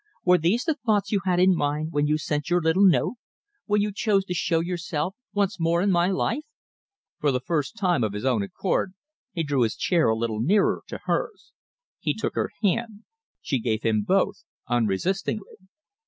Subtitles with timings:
[0.25, 3.17] Were these the thoughts you had in your mind when you sent your little note?
[3.67, 6.41] when you chose to show yourself once more in my life?"
[7.19, 8.95] For the first time of his own accord,
[9.31, 11.51] he drew his chair a little nearer to hers.
[11.99, 13.03] He took her hand.
[13.43, 15.67] She gave him both unresistingly.